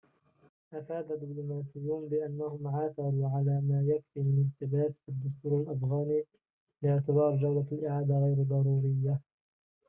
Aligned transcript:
أفاد 0.73 1.11
دبلوماسيون 1.21 2.09
بأنهم 2.09 2.67
عثروا 2.67 3.29
على 3.29 3.61
ما 3.61 3.83
يكفي 3.87 4.19
من 4.19 4.49
التباس 4.51 4.99
في 5.05 5.09
الدستور 5.09 5.61
الأفغاني 5.61 6.23
لاعتبار 6.81 7.35
جولة 7.35 7.65
الإعادة 7.71 8.15
غير 8.17 8.43
ضرورية 8.43 9.19